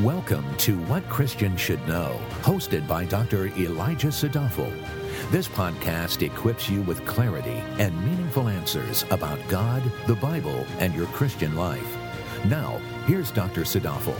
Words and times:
Welcome 0.00 0.56
to 0.56 0.76
What 0.86 1.08
Christians 1.08 1.60
Should 1.60 1.86
Know, 1.86 2.20
hosted 2.42 2.88
by 2.88 3.04
Dr. 3.04 3.46
Elijah 3.56 4.08
Sadafel. 4.08 4.72
This 5.30 5.46
podcast 5.46 6.20
equips 6.22 6.68
you 6.68 6.82
with 6.82 7.06
clarity 7.06 7.62
and 7.78 7.96
meaningful 8.04 8.48
answers 8.48 9.04
about 9.12 9.38
God, 9.46 9.84
the 10.08 10.16
Bible, 10.16 10.66
and 10.80 10.92
your 10.96 11.06
Christian 11.06 11.54
life. 11.54 11.96
Now, 12.46 12.78
here's 13.06 13.30
Dr. 13.30 13.60
Sadafel. 13.60 14.16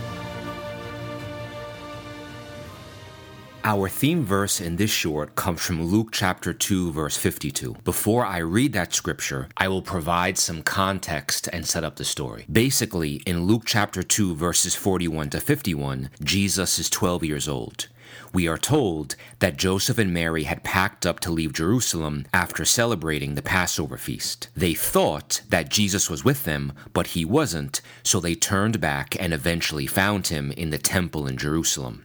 Our 3.67 3.89
theme 3.89 4.27
verse 4.27 4.61
in 4.61 4.77
this 4.77 4.91
short 4.91 5.37
comes 5.37 5.62
from 5.62 5.83
Luke 5.83 6.11
chapter 6.12 6.53
2, 6.53 6.93
verse 6.93 7.17
52. 7.17 7.77
Before 7.83 8.27
I 8.27 8.37
read 8.37 8.75
that 8.75 8.93
scripture, 8.93 9.48
I 9.57 9.69
will 9.69 9.80
provide 9.80 10.37
some 10.37 10.62
context 10.62 11.48
and 11.51 11.66
set 11.66 11.83
up 11.83 11.97
the 11.97 12.05
story. 12.05 12.45
Basically, 12.52 13.23
in 13.24 13.45
Luke 13.45 13.62
chapter 13.65 14.02
2, 14.02 14.35
verses 14.35 14.74
41 14.74 15.30
to 15.30 15.41
51, 15.41 16.11
Jesus 16.23 16.79
is 16.79 16.91
12 16.91 17.24
years 17.24 17.48
old. 17.48 17.88
We 18.35 18.47
are 18.47 18.59
told 18.59 19.16
that 19.38 19.57
Joseph 19.57 19.96
and 19.96 20.12
Mary 20.12 20.43
had 20.43 20.62
packed 20.62 21.07
up 21.07 21.19
to 21.21 21.33
leave 21.33 21.55
Jerusalem 21.55 22.27
after 22.35 22.66
celebrating 22.66 23.35
the 23.35 23.41
Passover 23.41 23.96
feast. 23.96 24.51
They 24.55 24.74
thought 24.74 25.41
that 25.49 25.71
Jesus 25.71 26.10
was 26.10 26.23
with 26.23 26.45
them, 26.45 26.74
but 26.93 27.09
he 27.09 27.24
wasn't, 27.24 27.80
so 28.02 28.21
they 28.21 28.35
turned 28.35 28.79
back 28.79 29.16
and 29.19 29.33
eventually 29.33 29.87
found 29.87 30.27
him 30.27 30.52
in 30.52 30.69
the 30.69 30.77
temple 30.77 31.27
in 31.27 31.38
Jerusalem. 31.38 32.05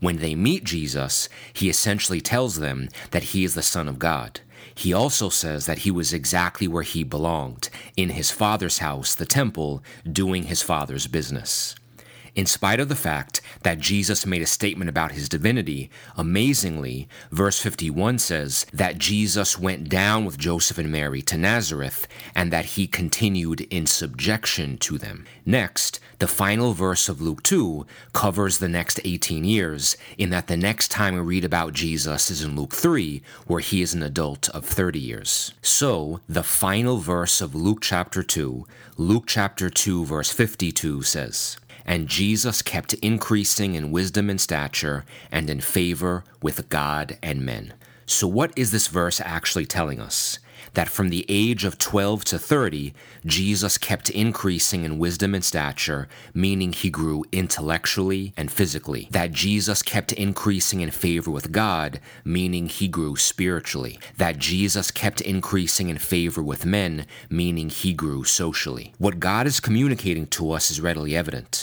When 0.00 0.18
they 0.18 0.34
meet 0.34 0.64
Jesus, 0.64 1.28
he 1.52 1.68
essentially 1.68 2.20
tells 2.20 2.56
them 2.56 2.88
that 3.10 3.24
he 3.24 3.44
is 3.44 3.54
the 3.54 3.62
Son 3.62 3.88
of 3.88 3.98
God. 3.98 4.40
He 4.74 4.92
also 4.92 5.28
says 5.28 5.66
that 5.66 5.80
he 5.80 5.90
was 5.90 6.12
exactly 6.12 6.68
where 6.68 6.82
he 6.82 7.04
belonged, 7.04 7.68
in 7.96 8.10
his 8.10 8.30
father's 8.30 8.78
house, 8.78 9.14
the 9.14 9.26
temple, 9.26 9.82
doing 10.10 10.44
his 10.44 10.62
father's 10.62 11.06
business. 11.06 11.74
In 12.34 12.46
spite 12.46 12.80
of 12.80 12.88
the 12.88 12.94
fact 12.94 13.40
that 13.62 13.80
Jesus 13.80 14.24
made 14.24 14.42
a 14.42 14.46
statement 14.46 14.88
about 14.88 15.12
his 15.12 15.28
divinity, 15.28 15.90
amazingly, 16.16 17.08
verse 17.32 17.58
51 17.58 18.18
says 18.18 18.66
that 18.72 18.98
Jesus 18.98 19.58
went 19.58 19.88
down 19.88 20.24
with 20.24 20.38
Joseph 20.38 20.78
and 20.78 20.92
Mary 20.92 21.22
to 21.22 21.36
Nazareth 21.36 22.06
and 22.34 22.52
that 22.52 22.64
he 22.64 22.86
continued 22.86 23.62
in 23.62 23.86
subjection 23.86 24.78
to 24.78 24.96
them. 24.96 25.26
Next, 25.44 25.98
the 26.20 26.28
final 26.28 26.74
verse 26.74 27.08
of 27.08 27.20
Luke 27.20 27.42
2 27.42 27.86
covers 28.12 28.58
the 28.58 28.68
next 28.68 29.00
18 29.04 29.42
years, 29.44 29.96
in 30.18 30.30
that 30.30 30.46
the 30.46 30.56
next 30.56 30.88
time 30.88 31.14
we 31.14 31.20
read 31.20 31.44
about 31.44 31.72
Jesus 31.72 32.30
is 32.30 32.42
in 32.42 32.54
Luke 32.54 32.74
3, 32.74 33.22
where 33.46 33.60
he 33.60 33.80
is 33.80 33.94
an 33.94 34.02
adult 34.02 34.48
of 34.50 34.64
30 34.64 34.98
years. 34.98 35.54
So, 35.62 36.20
the 36.28 36.42
final 36.42 36.98
verse 36.98 37.40
of 37.40 37.54
Luke 37.54 37.80
chapter 37.80 38.22
2, 38.22 38.66
Luke 38.98 39.24
chapter 39.26 39.70
2, 39.70 40.04
verse 40.04 40.30
52 40.30 41.02
says, 41.02 41.56
and 41.90 42.06
Jesus 42.06 42.62
kept 42.62 42.94
increasing 42.94 43.74
in 43.74 43.90
wisdom 43.90 44.30
and 44.30 44.40
stature 44.40 45.04
and 45.32 45.50
in 45.50 45.60
favor 45.60 46.22
with 46.40 46.68
God 46.68 47.18
and 47.20 47.44
men. 47.44 47.74
So, 48.06 48.28
what 48.28 48.52
is 48.54 48.70
this 48.70 48.86
verse 48.86 49.20
actually 49.20 49.66
telling 49.66 49.98
us? 49.98 50.38
That 50.74 50.88
from 50.88 51.08
the 51.08 51.26
age 51.28 51.64
of 51.64 51.78
12 51.78 52.24
to 52.26 52.38
30, 52.38 52.94
Jesus 53.26 53.76
kept 53.76 54.08
increasing 54.08 54.84
in 54.84 55.00
wisdom 55.00 55.34
and 55.34 55.44
stature, 55.44 56.06
meaning 56.32 56.72
he 56.72 56.90
grew 56.90 57.24
intellectually 57.32 58.34
and 58.36 58.52
physically. 58.52 59.08
That 59.10 59.32
Jesus 59.32 59.82
kept 59.82 60.12
increasing 60.12 60.82
in 60.82 60.92
favor 60.92 61.32
with 61.32 61.50
God, 61.50 61.98
meaning 62.24 62.68
he 62.68 62.86
grew 62.86 63.16
spiritually. 63.16 63.98
That 64.16 64.38
Jesus 64.38 64.92
kept 64.92 65.20
increasing 65.22 65.88
in 65.88 65.98
favor 65.98 66.40
with 66.40 66.64
men, 66.64 67.06
meaning 67.28 67.68
he 67.68 67.92
grew 67.92 68.22
socially. 68.22 68.92
What 68.98 69.18
God 69.18 69.48
is 69.48 69.58
communicating 69.58 70.28
to 70.28 70.52
us 70.52 70.70
is 70.70 70.80
readily 70.80 71.16
evident 71.16 71.59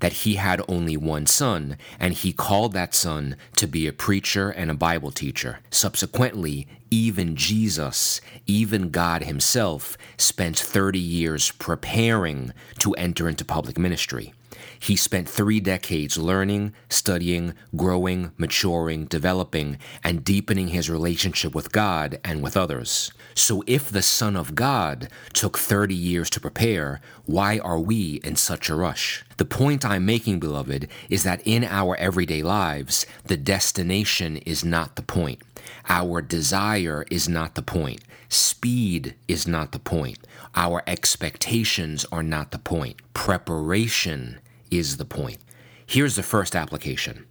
that 0.00 0.12
he 0.12 0.34
had 0.34 0.62
only 0.68 0.96
one 0.96 1.26
son, 1.26 1.76
and 1.98 2.14
he 2.14 2.32
called 2.32 2.72
that 2.72 2.94
son 2.94 3.36
to 3.56 3.66
be 3.66 3.86
a 3.86 3.92
preacher 3.92 4.50
and 4.50 4.70
a 4.70 4.74
Bible 4.74 5.10
teacher. 5.10 5.60
Subsequently, 5.70 6.66
even 6.90 7.36
Jesus, 7.36 8.20
even 8.46 8.90
God 8.90 9.22
Himself, 9.22 9.96
spent 10.16 10.58
30 10.58 10.98
years 10.98 11.52
preparing 11.52 12.52
to 12.80 12.94
enter 12.94 13.28
into 13.28 13.44
public 13.44 13.78
ministry. 13.78 14.34
He 14.78 14.96
spent 14.96 15.28
three 15.28 15.60
decades 15.60 16.18
learning, 16.18 16.74
studying, 16.88 17.54
growing, 17.76 18.32
maturing, 18.36 19.06
developing, 19.06 19.78
and 20.02 20.24
deepening 20.24 20.68
his 20.68 20.90
relationship 20.90 21.54
with 21.54 21.72
God 21.72 22.18
and 22.24 22.42
with 22.42 22.56
others. 22.56 23.12
So, 23.34 23.62
if 23.66 23.90
the 23.90 24.02
Son 24.02 24.36
of 24.36 24.54
God 24.54 25.08
took 25.32 25.58
30 25.58 25.94
years 25.94 26.30
to 26.30 26.40
prepare, 26.40 27.00
why 27.26 27.58
are 27.58 27.78
we 27.78 28.20
in 28.24 28.36
such 28.36 28.68
a 28.68 28.74
rush? 28.74 29.24
The 29.36 29.44
point 29.44 29.84
I'm 29.84 30.04
making, 30.04 30.40
beloved, 30.40 30.88
is 31.08 31.22
that 31.22 31.40
in 31.44 31.64
our 31.64 31.96
everyday 31.96 32.42
lives, 32.42 33.06
the 33.24 33.36
destination 33.36 34.38
is 34.38 34.64
not 34.64 34.96
the 34.96 35.02
point. 35.02 35.40
Our 35.88 36.20
desire 36.20 37.04
is 37.10 37.28
not 37.28 37.54
the 37.54 37.62
point. 37.62 38.02
Speed 38.28 39.14
is 39.26 39.46
not 39.46 39.72
the 39.72 39.78
point. 39.78 40.18
Our 40.54 40.82
expectations 40.86 42.06
are 42.12 42.22
not 42.22 42.50
the 42.50 42.58
point. 42.58 42.96
Preparation 43.14 44.38
is 44.70 44.96
the 44.96 45.04
point. 45.04 45.38
Here's 45.86 46.16
the 46.16 46.22
first 46.22 46.54
application 46.54 47.26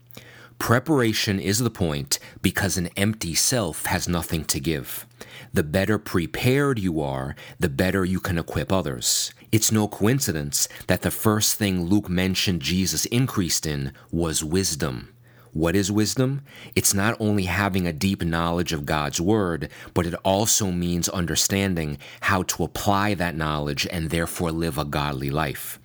Preparation 0.60 1.40
is 1.40 1.60
the 1.60 1.70
point 1.70 2.20
because 2.42 2.78
an 2.78 2.90
empty 2.98 3.34
self 3.34 3.86
has 3.86 4.10
nothing 4.10 4.44
to 4.46 4.60
give. 4.60 5.08
The 5.54 5.64
better 5.64 5.98
prepared 5.98 6.78
you 6.78 7.02
are, 7.02 7.36
the 7.60 7.70
better 7.70 8.04
you 8.04 8.20
can 8.20 8.38
equip 8.38 8.72
others. 8.72 9.34
It's 9.52 9.72
no 9.72 9.88
coincidence 9.88 10.68
that 10.88 11.02
the 11.02 11.10
first 11.10 11.56
thing 11.56 11.86
Luke 11.86 12.10
mentioned 12.10 12.62
Jesus 12.62 13.06
increased 13.06 13.66
in 13.66 13.94
was 14.12 14.44
wisdom. 14.44 15.16
What 15.54 15.76
is 15.76 15.92
wisdom? 15.92 16.42
It's 16.76 16.94
not 16.94 17.20
only 17.20 17.46
having 17.46 17.88
a 17.88 17.94
deep 17.94 18.24
knowledge 18.24 18.72
of 18.72 18.86
God's 18.86 19.20
Word, 19.20 19.70
but 19.96 20.06
it 20.06 20.14
also 20.24 20.70
means 20.70 21.10
understanding 21.10 21.98
how 22.22 22.44
to 22.44 22.64
apply 22.64 23.16
that 23.16 23.36
knowledge 23.36 23.88
and 23.90 24.10
therefore 24.10 24.52
live 24.52 24.78
a 24.78 24.86
godly 24.86 25.32
life. 25.32 25.80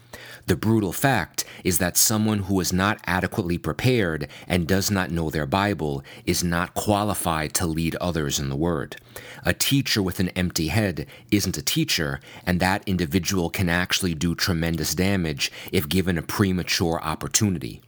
The 0.47 0.56
brutal 0.56 0.93
fact 0.93 1.44
is 1.65 1.78
that 1.78 1.97
someone 1.97 2.41
who 2.41 2.60
is 2.60 2.72
not 2.72 3.00
adequately 3.06 3.56
prepared 3.56 4.28
and 4.47 4.69
does 4.69 4.91
not 4.91 5.10
know 5.10 5.31
their 5.31 5.47
Bible 5.47 6.05
is 6.27 6.44
not 6.44 6.75
qualified 6.75 7.55
to 7.55 7.66
lead 7.66 7.97
others 7.97 8.38
in 8.38 8.50
the 8.50 8.56
Word. 8.56 8.97
A 9.44 9.54
teacher 9.54 10.03
with 10.03 10.21
an 10.21 10.28
empty 10.31 10.69
head 10.69 11.06
isn't 11.31 11.56
a 11.56 11.62
teacher, 11.62 12.21
and 12.44 12.60
that 12.60 12.83
individual 12.87 13.49
can 13.49 13.71
actually 13.71 14.15
do 14.15 14.34
tremendous 14.34 14.94
damage 14.94 15.50
if 15.72 15.88
given 15.88 16.19
a 16.19 16.22
premature 16.22 17.00
opportunity. 17.03 17.81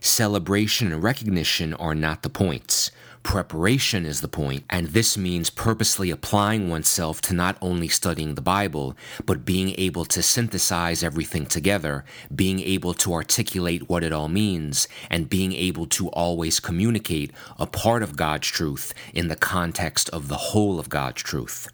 Celebration 0.00 0.90
and 0.92 1.02
recognition 1.02 1.74
are 1.74 1.94
not 1.94 2.22
the 2.22 2.30
points. 2.30 2.90
Preparation 3.22 4.06
is 4.06 4.22
the 4.22 4.28
point, 4.28 4.64
and 4.70 4.88
this 4.88 5.16
means 5.16 5.50
purposely 5.50 6.10
applying 6.10 6.68
oneself 6.68 7.20
to 7.22 7.34
not 7.34 7.56
only 7.60 7.86
studying 7.86 8.34
the 8.34 8.40
Bible, 8.40 8.96
but 9.24 9.44
being 9.44 9.74
able 9.78 10.04
to 10.06 10.22
synthesize 10.22 11.02
everything 11.02 11.46
together, 11.46 12.04
being 12.34 12.60
able 12.60 12.94
to 12.94 13.12
articulate 13.12 13.88
what 13.88 14.02
it 14.02 14.12
all 14.12 14.28
means, 14.28 14.88
and 15.10 15.28
being 15.28 15.52
able 15.52 15.86
to 15.86 16.08
always 16.08 16.60
communicate 16.60 17.30
a 17.58 17.66
part 17.66 18.02
of 18.02 18.16
God's 18.16 18.48
truth 18.48 18.94
in 19.12 19.28
the 19.28 19.36
context 19.36 20.08
of 20.10 20.28
the 20.28 20.36
whole 20.36 20.80
of 20.80 20.88
God's 20.88 21.22
truth. 21.22 21.68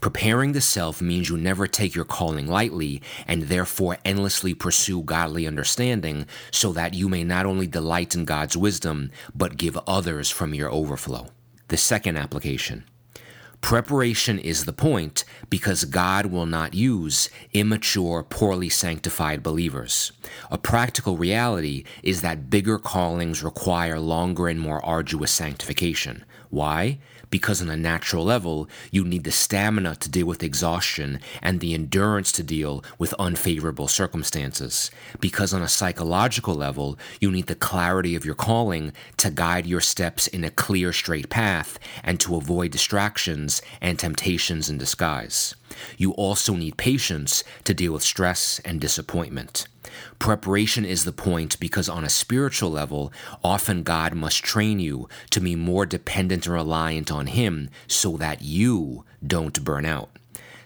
Preparing 0.00 0.52
the 0.52 0.60
self 0.60 1.00
means 1.00 1.28
you 1.28 1.36
never 1.36 1.66
take 1.66 1.94
your 1.94 2.04
calling 2.04 2.46
lightly 2.46 3.02
and 3.26 3.44
therefore 3.44 3.98
endlessly 4.04 4.54
pursue 4.54 5.02
godly 5.02 5.46
understanding 5.46 6.26
so 6.50 6.72
that 6.72 6.94
you 6.94 7.08
may 7.08 7.24
not 7.24 7.46
only 7.46 7.66
delight 7.66 8.14
in 8.14 8.24
God's 8.24 8.56
wisdom, 8.56 9.10
but 9.34 9.56
give 9.56 9.78
others 9.86 10.30
from 10.30 10.54
your 10.54 10.70
overflow. 10.70 11.28
The 11.68 11.76
second 11.76 12.16
application. 12.16 12.84
Preparation 13.62 14.40
is 14.40 14.64
the 14.64 14.72
point 14.72 15.24
because 15.48 15.84
God 15.84 16.26
will 16.26 16.46
not 16.46 16.74
use 16.74 17.30
immature, 17.52 18.24
poorly 18.24 18.68
sanctified 18.68 19.42
believers. 19.42 20.10
A 20.50 20.58
practical 20.58 21.16
reality 21.16 21.84
is 22.02 22.20
that 22.20 22.50
bigger 22.50 22.78
callings 22.78 23.42
require 23.42 24.00
longer 24.00 24.48
and 24.48 24.58
more 24.58 24.84
arduous 24.84 25.30
sanctification. 25.30 26.24
Why? 26.50 26.98
Because 27.32 27.62
on 27.62 27.70
a 27.70 27.76
natural 27.78 28.24
level, 28.24 28.68
you 28.90 29.04
need 29.04 29.24
the 29.24 29.32
stamina 29.32 29.96
to 29.96 30.10
deal 30.10 30.26
with 30.26 30.42
exhaustion 30.42 31.18
and 31.40 31.60
the 31.60 31.72
endurance 31.72 32.30
to 32.32 32.42
deal 32.42 32.84
with 32.98 33.14
unfavorable 33.14 33.88
circumstances. 33.88 34.90
Because 35.18 35.54
on 35.54 35.62
a 35.62 35.68
psychological 35.68 36.54
level, 36.54 36.98
you 37.22 37.30
need 37.30 37.46
the 37.46 37.54
clarity 37.54 38.14
of 38.14 38.26
your 38.26 38.34
calling 38.34 38.92
to 39.16 39.30
guide 39.30 39.64
your 39.64 39.80
steps 39.80 40.26
in 40.26 40.44
a 40.44 40.50
clear, 40.50 40.92
straight 40.92 41.30
path 41.30 41.78
and 42.04 42.20
to 42.20 42.36
avoid 42.36 42.70
distractions 42.70 43.62
and 43.80 43.98
temptations 43.98 44.68
in 44.68 44.76
disguise. 44.76 45.54
You 45.96 46.12
also 46.12 46.54
need 46.54 46.76
patience 46.76 47.44
to 47.64 47.74
deal 47.74 47.92
with 47.92 48.02
stress 48.02 48.60
and 48.64 48.80
disappointment. 48.80 49.66
Preparation 50.18 50.84
is 50.84 51.04
the 51.04 51.12
point 51.12 51.58
because, 51.60 51.88
on 51.88 52.04
a 52.04 52.08
spiritual 52.08 52.70
level, 52.70 53.12
often 53.42 53.82
God 53.82 54.14
must 54.14 54.42
train 54.44 54.78
you 54.80 55.08
to 55.30 55.40
be 55.40 55.56
more 55.56 55.84
dependent 55.84 56.46
and 56.46 56.54
reliant 56.54 57.10
on 57.10 57.26
Him 57.26 57.68
so 57.86 58.16
that 58.16 58.42
you 58.42 59.04
don't 59.26 59.64
burn 59.64 59.84
out. 59.84 60.18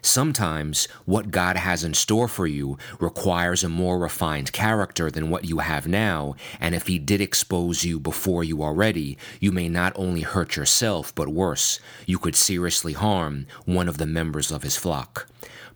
Sometimes 0.07 0.87
what 1.05 1.33
God 1.33 1.57
has 1.57 1.83
in 1.83 1.93
store 1.93 2.29
for 2.29 2.47
you 2.47 2.79
requires 3.01 3.65
a 3.65 3.69
more 3.69 3.99
refined 3.99 4.53
character 4.53 5.11
than 5.11 5.31
what 5.31 5.47
you 5.47 5.59
have 5.59 5.89
now, 5.89 6.37
and 6.61 6.77
if 6.77 6.87
He 6.87 7.01
did 7.01 7.21
expose 7.21 7.85
you 7.85 7.99
before 7.99 8.45
you 8.45 8.63
are 8.63 8.73
ready, 8.73 9.19
you 9.41 9.51
may 9.51 9.69
not 9.69 9.93
only 9.97 10.21
hurt 10.21 10.55
yourself, 10.55 11.13
but 11.13 11.29
worse, 11.29 11.81
you 12.07 12.21
could 12.21 12.37
seriously 12.37 12.93
harm 12.93 13.49
one 13.65 13.89
of 13.89 13.99
the 13.99 14.07
members 14.07 14.53
of 14.53 14.63
His 14.63 14.77
flock. 14.77 15.27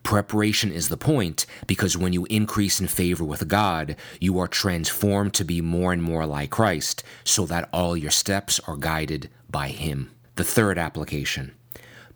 Preparation 0.01 0.71
is 0.71 0.87
the 0.87 0.95
point 0.95 1.45
because 1.67 1.97
when 1.97 2.13
you 2.13 2.25
increase 2.29 2.79
in 2.79 2.87
favor 2.87 3.25
with 3.25 3.49
God, 3.49 3.97
you 4.21 4.39
are 4.39 4.47
transformed 4.47 5.33
to 5.33 5.43
be 5.43 5.59
more 5.59 5.91
and 5.91 6.01
more 6.01 6.25
like 6.25 6.51
Christ 6.51 7.03
so 7.25 7.45
that 7.47 7.67
all 7.73 7.97
your 7.97 8.09
steps 8.09 8.61
are 8.61 8.77
guided 8.77 9.29
by 9.49 9.67
Him. 9.67 10.09
The 10.35 10.45
third 10.45 10.77
application. 10.77 11.51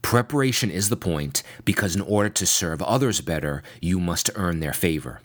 Preparation 0.06 0.70
is 0.70 0.90
the 0.90 0.96
point 0.96 1.42
because 1.66 1.96
in 1.96 2.02
order 2.02 2.30
to 2.30 2.46
serve 2.46 2.80
others 2.84 3.22
better, 3.22 3.64
you 3.82 4.00
must 4.00 4.30
earn 4.36 4.60
their 4.60 4.72
favor. 4.72 5.20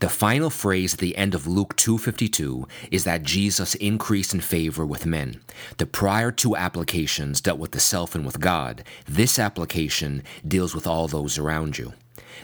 The 0.00 0.10
final 0.10 0.50
phrase 0.50 0.92
at 0.92 1.00
the 1.00 1.16
end 1.16 1.34
of 1.34 1.46
Luke 1.46 1.74
2:52 1.74 2.68
is 2.90 3.04
that 3.04 3.22
Jesus 3.22 3.74
increased 3.76 4.34
in 4.34 4.42
favor 4.42 4.84
with 4.84 5.06
men. 5.06 5.40
The 5.78 5.86
prior 5.86 6.30
two 6.30 6.54
applications 6.54 7.40
dealt 7.40 7.58
with 7.58 7.70
the 7.70 7.80
self 7.80 8.14
and 8.14 8.26
with 8.26 8.40
God. 8.40 8.84
This 9.08 9.38
application 9.38 10.22
deals 10.46 10.74
with 10.74 10.86
all 10.86 11.08
those 11.08 11.38
around 11.38 11.78
you. 11.78 11.94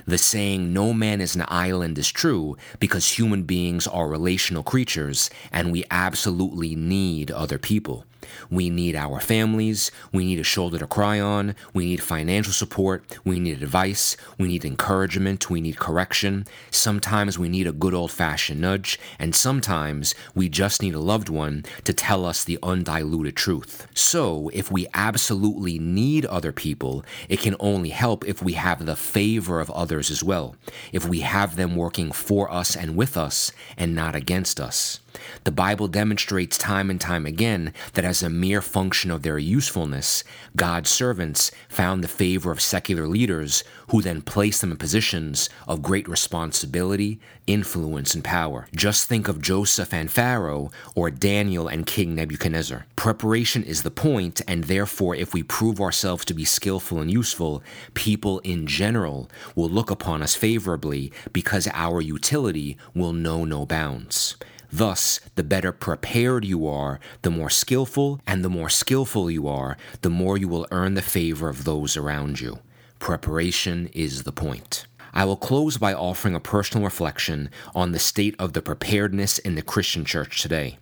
The 0.06 0.16
saying, 0.16 0.72
no 0.72 0.94
man 0.94 1.20
is 1.20 1.36
an 1.36 1.44
island, 1.46 1.98
is 1.98 2.10
true 2.10 2.56
because 2.80 3.18
human 3.18 3.42
beings 3.42 3.86
are 3.86 4.08
relational 4.08 4.62
creatures 4.62 5.28
and 5.52 5.72
we 5.72 5.84
absolutely 5.90 6.74
need 6.74 7.30
other 7.30 7.58
people. 7.58 8.06
We 8.50 8.70
need 8.70 8.96
our 8.96 9.20
families. 9.20 9.90
We 10.12 10.24
need 10.24 10.38
a 10.38 10.44
shoulder 10.44 10.78
to 10.78 10.86
cry 10.86 11.20
on. 11.20 11.54
We 11.72 11.86
need 11.86 12.02
financial 12.02 12.52
support. 12.52 13.18
We 13.24 13.38
need 13.38 13.62
advice. 13.62 14.16
We 14.38 14.48
need 14.48 14.64
encouragement. 14.64 15.50
We 15.50 15.60
need 15.60 15.78
correction. 15.78 16.46
Sometimes 16.70 17.38
we 17.38 17.48
need 17.48 17.66
a 17.66 17.72
good 17.72 17.94
old 17.94 18.12
fashioned 18.12 18.60
nudge. 18.60 18.98
And 19.18 19.34
sometimes 19.34 20.14
we 20.34 20.48
just 20.48 20.82
need 20.82 20.94
a 20.94 21.00
loved 21.00 21.28
one 21.28 21.64
to 21.84 21.92
tell 21.92 22.24
us 22.24 22.44
the 22.44 22.58
undiluted 22.62 23.36
truth. 23.36 23.86
So, 23.94 24.50
if 24.52 24.70
we 24.70 24.86
absolutely 24.94 25.78
need 25.78 26.26
other 26.26 26.52
people, 26.52 27.04
it 27.28 27.40
can 27.40 27.56
only 27.60 27.90
help 27.90 28.24
if 28.26 28.42
we 28.42 28.52
have 28.54 28.84
the 28.84 28.96
favor 28.96 29.60
of 29.60 29.70
others 29.70 30.10
as 30.10 30.22
well. 30.22 30.56
If 30.92 31.06
we 31.06 31.20
have 31.20 31.56
them 31.56 31.76
working 31.76 32.12
for 32.12 32.50
us 32.50 32.76
and 32.76 32.96
with 32.96 33.16
us 33.16 33.52
and 33.76 33.94
not 33.94 34.14
against 34.14 34.60
us. 34.60 35.00
The 35.44 35.52
Bible 35.52 35.88
demonstrates 35.88 36.58
time 36.58 36.90
and 36.90 37.00
time 37.00 37.26
again 37.26 37.72
that 37.94 38.04
as 38.04 38.22
a 38.22 38.30
mere 38.30 38.62
function 38.62 39.10
of 39.10 39.22
their 39.22 39.38
usefulness, 39.38 40.24
God's 40.54 40.90
servants 40.90 41.50
found 41.68 42.02
the 42.02 42.08
favor 42.08 42.50
of 42.50 42.60
secular 42.60 43.06
leaders 43.06 43.64
who 43.90 44.02
then 44.02 44.22
placed 44.22 44.60
them 44.60 44.72
in 44.72 44.76
positions 44.76 45.48
of 45.68 45.82
great 45.82 46.08
responsibility, 46.08 47.20
influence, 47.46 48.14
and 48.14 48.24
power. 48.24 48.66
Just 48.74 49.08
think 49.08 49.28
of 49.28 49.40
Joseph 49.40 49.92
and 49.92 50.10
Pharaoh 50.10 50.70
or 50.94 51.10
Daniel 51.10 51.68
and 51.68 51.86
King 51.86 52.14
Nebuchadnezzar. 52.14 52.86
Preparation 52.96 53.62
is 53.62 53.82
the 53.82 53.90
point, 53.90 54.40
and 54.48 54.64
therefore, 54.64 55.14
if 55.14 55.32
we 55.32 55.42
prove 55.42 55.80
ourselves 55.80 56.24
to 56.24 56.34
be 56.34 56.44
skillful 56.44 57.00
and 57.00 57.10
useful, 57.10 57.62
people 57.94 58.40
in 58.40 58.66
general 58.66 59.30
will 59.54 59.68
look 59.68 59.90
upon 59.90 60.22
us 60.22 60.34
favorably 60.34 61.12
because 61.32 61.68
our 61.72 62.00
utility 62.00 62.76
will 62.94 63.12
know 63.12 63.44
no 63.44 63.64
bounds. 63.66 64.36
Thus, 64.72 65.20
the 65.34 65.44
better 65.44 65.72
prepared 65.72 66.44
you 66.44 66.66
are, 66.66 67.00
the 67.22 67.30
more 67.30 67.50
skillful, 67.50 68.20
and 68.26 68.44
the 68.44 68.50
more 68.50 68.68
skillful 68.68 69.30
you 69.30 69.48
are, 69.48 69.76
the 70.02 70.10
more 70.10 70.36
you 70.36 70.48
will 70.48 70.66
earn 70.70 70.94
the 70.94 71.02
favor 71.02 71.48
of 71.48 71.64
those 71.64 71.96
around 71.96 72.40
you. 72.40 72.58
Preparation 72.98 73.88
is 73.92 74.22
the 74.22 74.32
point. 74.32 74.86
I 75.12 75.24
will 75.24 75.36
close 75.36 75.78
by 75.78 75.94
offering 75.94 76.34
a 76.34 76.40
personal 76.40 76.84
reflection 76.84 77.50
on 77.74 77.92
the 77.92 77.98
state 77.98 78.34
of 78.38 78.52
the 78.52 78.62
preparedness 78.62 79.38
in 79.38 79.54
the 79.54 79.62
Christian 79.62 80.04
church 80.04 80.42
today. 80.42 80.78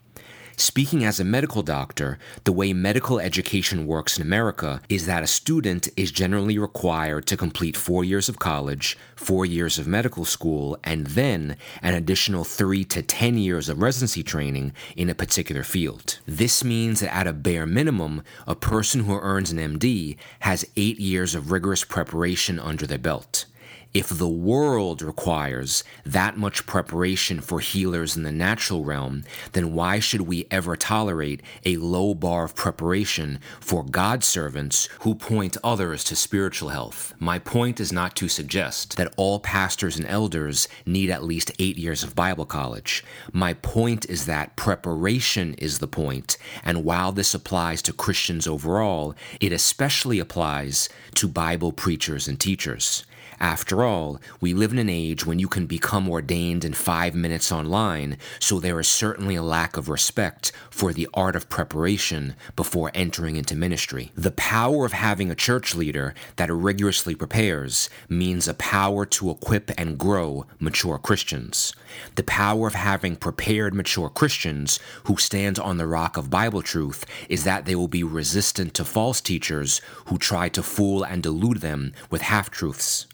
Speaking 0.56 1.04
as 1.04 1.18
a 1.18 1.24
medical 1.24 1.62
doctor, 1.62 2.18
the 2.44 2.52
way 2.52 2.72
medical 2.72 3.18
education 3.18 3.86
works 3.86 4.16
in 4.16 4.22
America 4.22 4.80
is 4.88 5.06
that 5.06 5.22
a 5.22 5.26
student 5.26 5.88
is 5.96 6.12
generally 6.12 6.58
required 6.58 7.26
to 7.26 7.36
complete 7.36 7.76
four 7.76 8.04
years 8.04 8.28
of 8.28 8.38
college, 8.38 8.96
four 9.16 9.44
years 9.44 9.78
of 9.78 9.88
medical 9.88 10.24
school, 10.24 10.78
and 10.84 11.08
then 11.08 11.56
an 11.82 11.94
additional 11.94 12.44
three 12.44 12.84
to 12.84 13.02
10 13.02 13.36
years 13.36 13.68
of 13.68 13.82
residency 13.82 14.22
training 14.22 14.72
in 14.96 15.10
a 15.10 15.14
particular 15.14 15.64
field. 15.64 16.20
This 16.24 16.62
means 16.62 17.00
that 17.00 17.14
at 17.14 17.26
a 17.26 17.32
bare 17.32 17.66
minimum, 17.66 18.22
a 18.46 18.54
person 18.54 19.04
who 19.04 19.18
earns 19.18 19.50
an 19.50 19.58
MD 19.58 20.16
has 20.40 20.64
eight 20.76 21.00
years 21.00 21.34
of 21.34 21.50
rigorous 21.50 21.84
preparation 21.84 22.60
under 22.60 22.86
their 22.86 22.98
belt. 22.98 23.46
If 23.94 24.08
the 24.08 24.28
world 24.28 25.02
requires 25.02 25.84
that 26.04 26.36
much 26.36 26.66
preparation 26.66 27.40
for 27.40 27.60
healers 27.60 28.16
in 28.16 28.24
the 28.24 28.32
natural 28.32 28.82
realm, 28.82 29.22
then 29.52 29.72
why 29.72 30.00
should 30.00 30.22
we 30.22 30.48
ever 30.50 30.74
tolerate 30.74 31.40
a 31.64 31.76
low 31.76 32.12
bar 32.12 32.42
of 32.42 32.56
preparation 32.56 33.38
for 33.60 33.84
God's 33.84 34.26
servants 34.26 34.88
who 35.02 35.14
point 35.14 35.56
others 35.62 36.02
to 36.04 36.16
spiritual 36.16 36.70
health? 36.70 37.14
My 37.20 37.38
point 37.38 37.78
is 37.78 37.92
not 37.92 38.16
to 38.16 38.28
suggest 38.28 38.96
that 38.96 39.14
all 39.16 39.38
pastors 39.38 39.96
and 39.96 40.06
elders 40.08 40.66
need 40.84 41.08
at 41.08 41.22
least 41.22 41.52
eight 41.60 41.78
years 41.78 42.02
of 42.02 42.16
Bible 42.16 42.46
college. 42.46 43.04
My 43.32 43.54
point 43.54 44.10
is 44.10 44.26
that 44.26 44.56
preparation 44.56 45.54
is 45.54 45.78
the 45.78 45.86
point, 45.86 46.36
and 46.64 46.84
while 46.84 47.12
this 47.12 47.32
applies 47.32 47.80
to 47.82 47.92
Christians 47.92 48.48
overall, 48.48 49.14
it 49.40 49.52
especially 49.52 50.18
applies 50.18 50.88
to 51.14 51.28
Bible 51.28 51.70
preachers 51.70 52.26
and 52.26 52.40
teachers. 52.40 53.04
After 53.44 53.84
all, 53.84 54.22
we 54.40 54.54
live 54.54 54.72
in 54.72 54.78
an 54.78 54.88
age 54.88 55.26
when 55.26 55.38
you 55.38 55.48
can 55.48 55.66
become 55.66 56.08
ordained 56.08 56.64
in 56.64 56.72
five 56.72 57.14
minutes 57.14 57.52
online, 57.52 58.16
so 58.40 58.58
there 58.58 58.80
is 58.80 58.88
certainly 58.88 59.34
a 59.34 59.42
lack 59.42 59.76
of 59.76 59.90
respect 59.90 60.50
for 60.70 60.94
the 60.94 61.06
art 61.12 61.36
of 61.36 61.50
preparation 61.50 62.36
before 62.56 62.90
entering 62.94 63.36
into 63.36 63.54
ministry. 63.54 64.12
The 64.14 64.30
power 64.30 64.86
of 64.86 64.94
having 64.94 65.30
a 65.30 65.34
church 65.34 65.74
leader 65.74 66.14
that 66.36 66.50
rigorously 66.50 67.14
prepares 67.14 67.90
means 68.08 68.48
a 68.48 68.54
power 68.54 69.04
to 69.04 69.28
equip 69.28 69.70
and 69.78 69.98
grow 69.98 70.46
mature 70.58 70.96
Christians. 70.96 71.74
The 72.14 72.22
power 72.22 72.66
of 72.66 72.74
having 72.74 73.14
prepared 73.14 73.74
mature 73.74 74.08
Christians 74.08 74.80
who 75.04 75.18
stand 75.18 75.58
on 75.58 75.76
the 75.76 75.86
rock 75.86 76.16
of 76.16 76.30
Bible 76.30 76.62
truth 76.62 77.04
is 77.28 77.44
that 77.44 77.66
they 77.66 77.74
will 77.74 77.88
be 77.88 78.04
resistant 78.04 78.72
to 78.72 78.86
false 78.86 79.20
teachers 79.20 79.82
who 80.06 80.16
try 80.16 80.48
to 80.48 80.62
fool 80.62 81.02
and 81.02 81.22
delude 81.22 81.58
them 81.58 81.92
with 82.10 82.22
half 82.22 82.48
truths. 82.48 83.06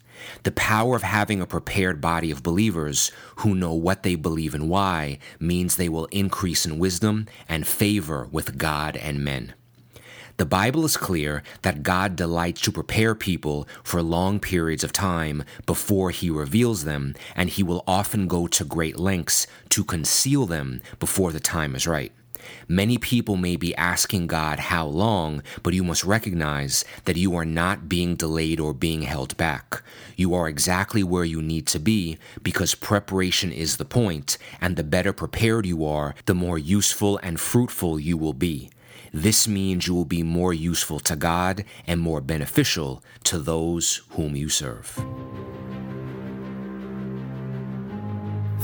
The 0.43 0.51
power 0.51 0.95
of 0.95 1.03
having 1.03 1.41
a 1.41 1.45
prepared 1.45 2.01
body 2.01 2.31
of 2.31 2.43
believers 2.43 3.11
who 3.37 3.55
know 3.55 3.73
what 3.73 4.03
they 4.03 4.15
believe 4.15 4.53
and 4.53 4.69
why 4.69 5.19
means 5.39 5.75
they 5.75 5.89
will 5.89 6.05
increase 6.05 6.65
in 6.65 6.79
wisdom 6.79 7.27
and 7.47 7.67
favor 7.67 8.27
with 8.31 8.57
God 8.57 8.95
and 8.97 9.23
men. 9.23 9.53
The 10.37 10.45
Bible 10.45 10.85
is 10.85 10.97
clear 10.97 11.43
that 11.61 11.83
God 11.83 12.15
delights 12.15 12.61
to 12.61 12.71
prepare 12.71 13.13
people 13.13 13.67
for 13.83 14.01
long 14.01 14.39
periods 14.39 14.83
of 14.83 14.91
time 14.91 15.43
before 15.65 16.09
he 16.09 16.31
reveals 16.31 16.83
them, 16.83 17.13
and 17.35 17.49
he 17.49 17.61
will 17.61 17.83
often 17.85 18.27
go 18.27 18.47
to 18.47 18.65
great 18.65 18.97
lengths 18.97 19.45
to 19.69 19.83
conceal 19.83 20.47
them 20.47 20.81
before 20.99 21.31
the 21.31 21.39
time 21.39 21.75
is 21.75 21.85
right. 21.85 22.11
Many 22.67 22.97
people 22.97 23.35
may 23.35 23.55
be 23.55 23.75
asking 23.75 24.27
God 24.27 24.59
how 24.59 24.85
long, 24.85 25.43
but 25.63 25.73
you 25.73 25.83
must 25.83 26.03
recognize 26.03 26.85
that 27.05 27.17
you 27.17 27.35
are 27.35 27.45
not 27.45 27.89
being 27.89 28.15
delayed 28.15 28.59
or 28.59 28.73
being 28.73 29.03
held 29.03 29.35
back. 29.37 29.81
You 30.15 30.33
are 30.33 30.47
exactly 30.47 31.03
where 31.03 31.25
you 31.25 31.41
need 31.41 31.67
to 31.67 31.79
be 31.79 32.17
because 32.43 32.75
preparation 32.75 33.51
is 33.51 33.77
the 33.77 33.85
point, 33.85 34.37
and 34.59 34.75
the 34.75 34.83
better 34.83 35.13
prepared 35.13 35.65
you 35.65 35.85
are, 35.85 36.15
the 36.25 36.35
more 36.35 36.57
useful 36.57 37.19
and 37.23 37.39
fruitful 37.39 37.99
you 37.99 38.17
will 38.17 38.33
be. 38.33 38.69
This 39.13 39.47
means 39.47 39.87
you 39.87 39.93
will 39.93 40.05
be 40.05 40.23
more 40.23 40.53
useful 40.53 40.99
to 41.01 41.15
God 41.15 41.65
and 41.85 41.99
more 41.99 42.21
beneficial 42.21 43.03
to 43.25 43.39
those 43.39 44.03
whom 44.11 44.35
you 44.35 44.47
serve. 44.47 44.97